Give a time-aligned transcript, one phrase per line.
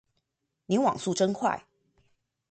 [0.65, 1.63] 你網速真快